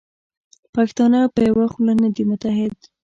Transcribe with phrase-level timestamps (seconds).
[0.75, 2.75] پښتانه په یوه خوله نه دي متحد.